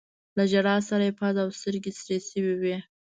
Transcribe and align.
له 0.37 0.43
ژړا 0.51 0.75
سره 0.89 1.03
يې 1.07 1.13
پزه 1.19 1.41
او 1.45 1.49
سترګې 1.59 1.91
سرې 1.99 2.17
شوي 2.29 2.55
وې. 2.61 2.77